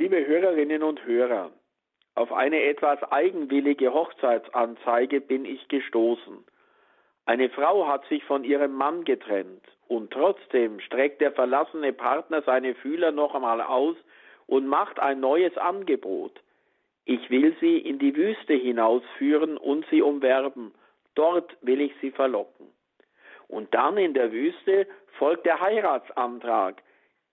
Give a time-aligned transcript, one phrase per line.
[0.00, 1.50] Liebe Hörerinnen und Hörer,
[2.14, 6.42] auf eine etwas eigenwillige Hochzeitsanzeige bin ich gestoßen.
[7.26, 12.74] Eine Frau hat sich von ihrem Mann getrennt und trotzdem streckt der verlassene Partner seine
[12.76, 13.94] Fühler noch einmal aus
[14.46, 16.40] und macht ein neues Angebot.
[17.04, 20.72] Ich will sie in die Wüste hinausführen und sie umwerben.
[21.14, 22.68] Dort will ich sie verlocken.
[23.48, 24.86] Und dann in der Wüste
[25.18, 26.82] folgt der Heiratsantrag.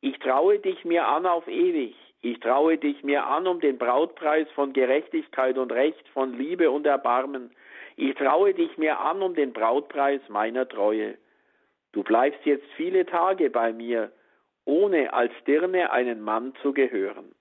[0.00, 1.94] Ich traue dich mir an auf ewig.
[2.20, 6.84] Ich traue dich mir an um den Brautpreis von Gerechtigkeit und Recht, von Liebe und
[6.84, 7.50] Erbarmen.
[7.96, 11.16] Ich traue dich mir an um den Brautpreis meiner Treue.
[11.92, 14.12] Du bleibst jetzt viele Tage bei mir,
[14.64, 17.34] ohne als Dirne einen Mann zu gehören.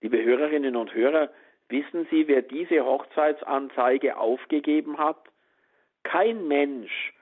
[0.00, 1.30] Liebe Hörerinnen und Hörer,
[1.68, 5.22] wissen Sie, wer diese Hochzeitsanzeige aufgegeben hat?
[6.02, 7.12] Kein Mensch,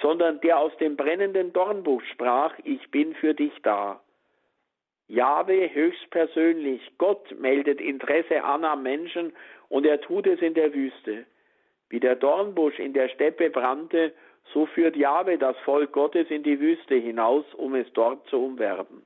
[0.00, 4.00] sondern der aus dem brennenden Dornbusch sprach, ich bin für dich da.
[5.08, 9.32] Jahwe höchstpersönlich, Gott meldet Interesse an am Menschen
[9.68, 11.26] und er tut es in der Wüste.
[11.88, 14.12] Wie der Dornbusch in der Steppe brannte,
[14.52, 19.02] so führt Jahwe das Volk Gottes in die Wüste hinaus, um es dort zu umwerben.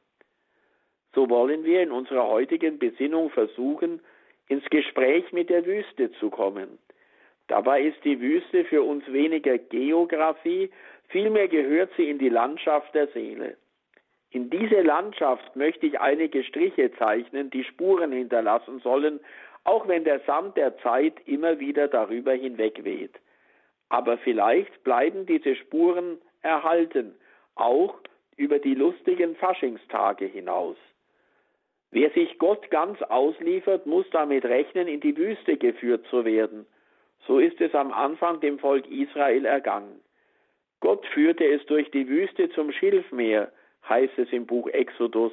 [1.15, 4.01] So wollen wir in unserer heutigen Besinnung versuchen,
[4.49, 6.79] ins Gespräch mit der Wüste zu kommen.
[7.49, 10.71] Dabei ist die Wüste für uns weniger Geographie,
[11.09, 13.57] vielmehr gehört sie in die Landschaft der Seele.
[14.37, 19.19] In diese Landschaft möchte ich einige Striche zeichnen, die Spuren hinterlassen sollen,
[19.65, 23.15] auch wenn der Sand der Zeit immer wieder darüber hinwegweht.
[23.89, 27.15] Aber vielleicht bleiben diese Spuren erhalten,
[27.55, 27.95] auch
[28.37, 30.77] über die lustigen Faschingstage hinaus.
[31.91, 36.67] Wer sich Gott ganz ausliefert, muss damit rechnen, in die Wüste geführt zu werden.
[37.27, 39.99] So ist es am Anfang dem Volk Israel ergangen.
[40.81, 43.51] Gott führte es durch die Wüste zum Schilfmeer,
[43.89, 45.33] heißt es im Buch Exodus.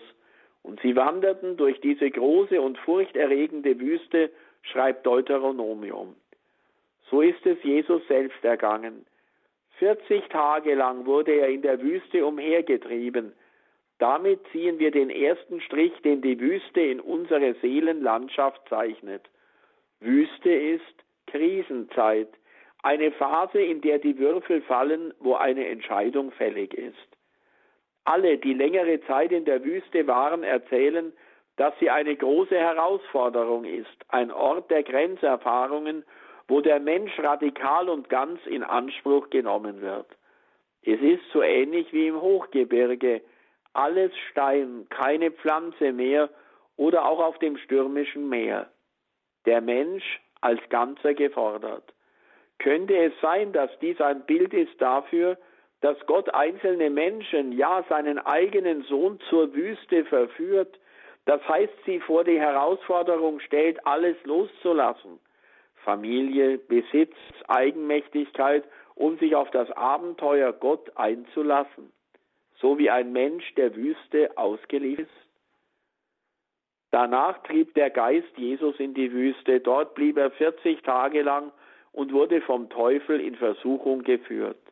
[0.61, 6.15] Und sie wanderten durch diese große und furchterregende Wüste, schreibt Deuteronomium.
[7.09, 9.05] So ist es Jesus selbst ergangen.
[9.79, 13.33] 40 Tage lang wurde er in der Wüste umhergetrieben.
[13.99, 19.23] Damit ziehen wir den ersten Strich, den die Wüste in unsere Seelenlandschaft zeichnet.
[19.99, 20.81] Wüste ist
[21.27, 22.29] Krisenzeit,
[22.83, 27.17] eine Phase, in der die Würfel fallen, wo eine Entscheidung fällig ist.
[28.05, 31.13] Alle, die längere Zeit in der Wüste waren, erzählen,
[31.55, 36.03] dass sie eine große Herausforderung ist, ein Ort der Grenzerfahrungen,
[36.47, 40.07] wo der Mensch radikal und ganz in Anspruch genommen wird.
[40.81, 43.21] Es ist so ähnlich wie im Hochgebirge,
[43.73, 46.29] alles Stein, keine Pflanze mehr
[46.75, 48.69] oder auch auf dem stürmischen Meer.
[49.45, 51.93] Der Mensch als Ganzer gefordert.
[52.59, 55.37] Könnte es sein, dass dies ein Bild ist dafür,
[55.83, 60.79] dass Gott einzelne Menschen, ja seinen eigenen Sohn zur Wüste verführt,
[61.25, 65.19] das heißt sie vor die Herausforderung stellt, alles loszulassen,
[65.83, 67.13] Familie, Besitz,
[67.49, 68.63] Eigenmächtigkeit,
[68.95, 71.91] um sich auf das Abenteuer Gott einzulassen,
[72.61, 75.27] so wie ein Mensch der Wüste ausgeliefert ist?
[76.91, 79.59] Danach trieb der Geist Jesus in die Wüste.
[79.59, 81.51] Dort blieb er 40 Tage lang
[81.91, 84.62] und wurde vom Teufel in Versuchung geführt.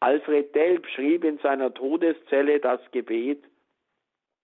[0.00, 3.42] Alfred Delp schrieb in seiner Todeszelle das Gebet,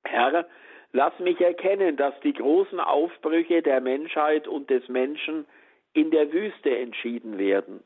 [0.05, 0.47] Herr,
[0.93, 5.47] lass mich erkennen, dass die großen Aufbrüche der Menschheit und des Menschen
[5.93, 7.83] in der Wüste entschieden werden.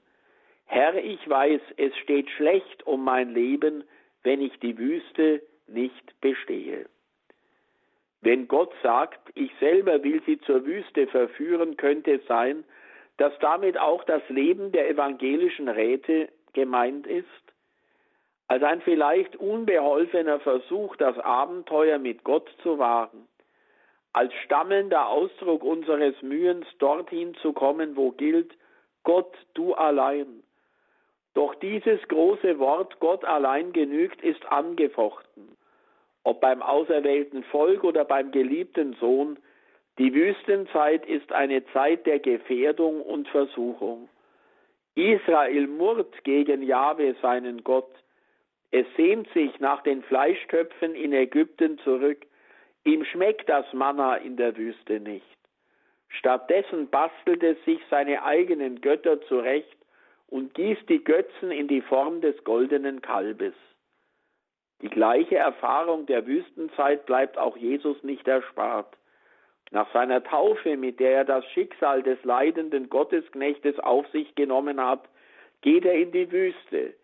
[0.66, 3.84] Herr, ich weiß, es steht schlecht um mein Leben,
[4.22, 6.86] wenn ich die Wüste nicht bestehe.
[8.20, 12.64] Wenn Gott sagt, ich selber will sie zur Wüste verführen, könnte es sein,
[13.16, 17.26] dass damit auch das Leben der evangelischen Räte gemeint ist?
[18.48, 23.28] Als ein vielleicht unbeholfener Versuch, das Abenteuer mit Gott zu wagen,
[24.12, 28.52] als stammelnder Ausdruck unseres Mühens dorthin zu kommen, wo gilt,
[29.04, 30.42] Gott, du allein.
[31.34, 35.56] Doch dieses große Wort Gott allein genügt, ist angefochten
[36.28, 39.38] ob beim auserwählten Volk oder beim geliebten Sohn,
[39.98, 44.10] die Wüstenzeit ist eine Zeit der Gefährdung und Versuchung.
[44.94, 47.90] Israel murrt gegen Jahwe seinen Gott.
[48.70, 52.26] Es sehnt sich nach den Fleischtöpfen in Ägypten zurück.
[52.84, 55.24] Ihm schmeckt das Manna in der Wüste nicht.
[56.08, 59.76] Stattdessen bastelt es sich seine eigenen Götter zurecht
[60.28, 63.54] und gießt die Götzen in die Form des goldenen Kalbes.
[64.80, 68.96] Die gleiche Erfahrung der Wüstenzeit bleibt auch Jesus nicht erspart.
[69.70, 75.08] Nach seiner Taufe, mit der er das Schicksal des leidenden Gottesknechtes auf sich genommen hat,
[75.62, 76.94] geht er in die Wüste,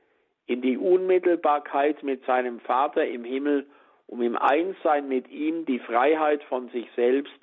[0.47, 3.67] in die Unmittelbarkeit mit seinem Vater im Himmel,
[4.07, 7.35] um im Einssein mit ihm die Freiheit von sich selbst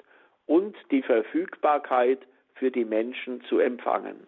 [0.46, 2.20] und die Verfügbarkeit
[2.56, 4.28] für die Menschen zu empfangen.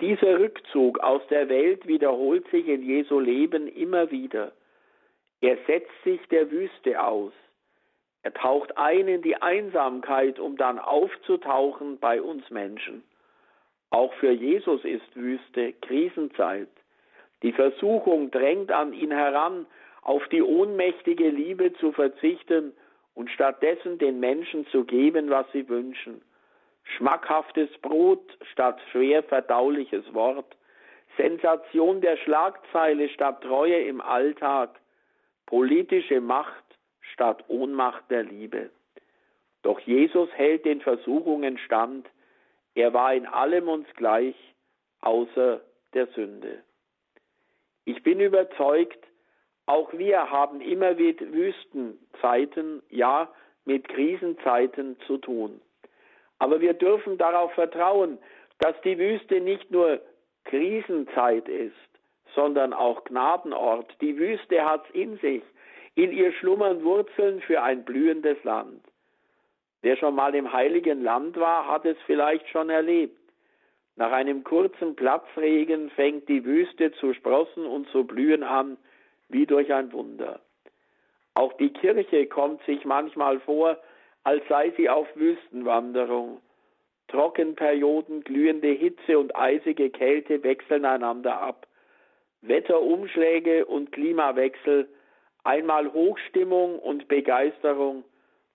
[0.00, 4.52] Dieser Rückzug aus der Welt wiederholt sich in Jesu Leben immer wieder.
[5.40, 7.32] Er setzt sich der Wüste aus.
[8.22, 13.02] Er taucht ein in die Einsamkeit, um dann aufzutauchen bei uns Menschen.
[13.90, 16.68] Auch für Jesus ist Wüste Krisenzeit.
[17.42, 19.66] Die Versuchung drängt an ihn heran,
[20.02, 22.72] auf die ohnmächtige Liebe zu verzichten
[23.14, 26.22] und stattdessen den Menschen zu geben, was sie wünschen.
[26.96, 30.56] Schmackhaftes Brot statt schwer verdauliches Wort,
[31.16, 34.80] Sensation der Schlagzeile statt Treue im Alltag,
[35.46, 36.64] politische Macht
[37.00, 38.70] statt Ohnmacht der Liebe.
[39.62, 42.08] Doch Jesus hält den Versuchungen stand,
[42.74, 44.36] er war in allem uns gleich,
[45.00, 45.60] außer
[45.92, 46.62] der Sünde.
[47.90, 49.04] Ich bin überzeugt,
[49.66, 53.28] auch wir haben immer mit Wüstenzeiten, ja
[53.64, 55.60] mit Krisenzeiten zu tun.
[56.38, 58.18] Aber wir dürfen darauf vertrauen,
[58.60, 60.00] dass die Wüste nicht nur
[60.44, 61.74] Krisenzeit ist,
[62.36, 63.92] sondern auch Gnadenort.
[64.00, 65.42] Die Wüste hat's in sich.
[65.96, 68.84] In ihr schlummern Wurzeln für ein blühendes Land.
[69.82, 73.19] Wer schon mal im heiligen Land war, hat es vielleicht schon erlebt.
[74.00, 78.78] Nach einem kurzen Platzregen fängt die Wüste zu sprossen und zu blühen an,
[79.28, 80.40] wie durch ein Wunder.
[81.34, 83.76] Auch die Kirche kommt sich manchmal vor,
[84.24, 86.40] als sei sie auf Wüstenwanderung.
[87.08, 91.66] Trockenperioden, glühende Hitze und eisige Kälte wechseln einander ab.
[92.40, 94.88] Wetterumschläge und Klimawechsel,
[95.44, 98.04] einmal Hochstimmung und Begeisterung,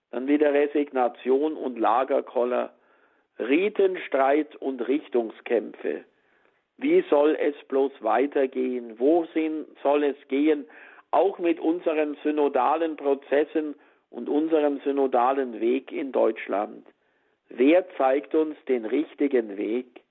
[0.09, 2.73] dann wieder Resignation und Lagerkoller,
[3.39, 6.05] Ritenstreit und Richtungskämpfe.
[6.77, 8.99] Wie soll es bloß weitergehen?
[8.99, 10.65] Wohin soll es gehen?
[11.11, 13.75] Auch mit unseren synodalen Prozessen
[14.09, 16.85] und unserem synodalen Weg in Deutschland.
[17.49, 20.01] Wer zeigt uns den richtigen Weg?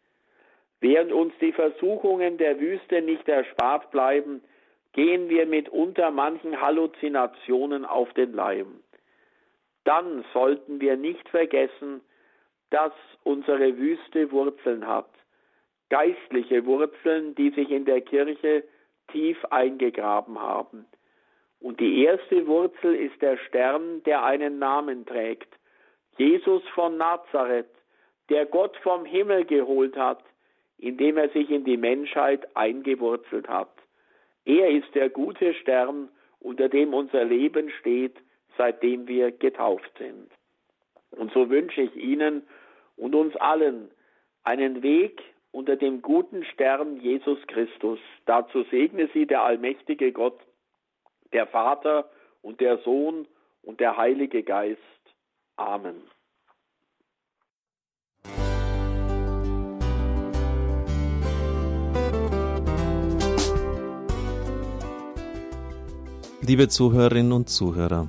[0.81, 4.43] Während uns die Versuchungen der Wüste nicht erspart bleiben,
[4.93, 8.81] gehen wir mitunter manchen Halluzinationen auf den Leim.
[9.85, 12.01] Dann sollten wir nicht vergessen,
[12.75, 12.93] dass
[13.23, 15.09] unsere Wüste Wurzeln hat,
[15.91, 18.65] geistliche Wurzeln, die sich in der Kirche
[19.13, 20.85] tief eingegraben haben.
[21.61, 25.47] Und die erste Wurzel ist der Stern, der einen Namen trägt.
[26.19, 27.71] Jesus von Nazareth,
[28.29, 30.25] der Gott vom Himmel geholt hat,
[30.77, 33.71] indem er sich in die Menschheit eingewurzelt hat.
[34.47, 36.09] Er ist der gute Stern,
[36.41, 38.17] unter dem unser Leben steht,
[38.59, 40.29] seitdem wir getauft sind.
[41.13, 42.43] Und so wünsche ich Ihnen
[42.97, 43.91] und uns allen
[44.43, 47.99] einen Weg unter dem guten Stern Jesus Christus.
[48.27, 50.39] Dazu segne Sie der allmächtige Gott,
[51.33, 52.11] der Vater
[52.43, 53.27] und der Sohn
[53.63, 54.81] und der Heilige Geist.
[55.57, 56.03] Amen.
[66.47, 68.09] Liebe Zuhörerinnen und Zuhörer,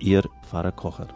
[0.00, 1.08] Ihr Pfarrer Kocher.